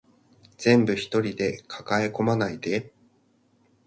[0.57, 2.91] 全部一人で抱え込まないで